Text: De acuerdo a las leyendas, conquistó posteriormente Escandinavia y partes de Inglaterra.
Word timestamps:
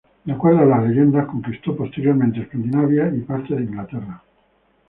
De 0.25 0.31
acuerdo 0.33 0.61
a 0.61 0.65
las 0.65 0.83
leyendas, 0.89 1.27
conquistó 1.27 1.75
posteriormente 1.77 2.41
Escandinavia 2.41 3.13
y 3.15 3.19
partes 3.19 3.55
de 3.55 3.65
Inglaterra. 3.65 4.23